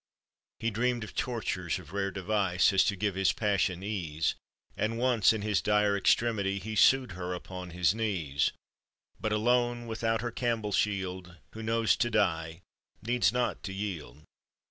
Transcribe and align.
He 0.59 0.71
dreamed 0.71 1.03
of 1.03 1.13
tortures 1.13 1.77
of 1.77 1.93
rare 1.93 2.09
device 2.09 2.73
As 2.73 2.83
to 2.85 2.95
give 2.95 3.13
his 3.13 3.33
passion 3.33 3.83
ease, 3.83 4.33
And 4.75 4.97
once 4.97 5.31
in 5.31 5.43
his 5.43 5.61
dire 5.61 5.95
extremity 5.95 6.57
He 6.57 6.75
sued 6.75 7.11
her 7.11 7.35
upon 7.35 7.69
his 7.69 7.93
knees; 7.93 8.51
But 9.19 9.31
alone, 9.31 9.85
without 9.85 10.21
her 10.21 10.31
Campbell 10.31 10.71
shield, 10.71 11.37
Who 11.53 11.61
knows 11.61 11.95
to 11.97 12.09
die, 12.09 12.61
needs 13.03 13.31
not 13.31 13.61
to 13.61 13.73
yield. 13.73 14.23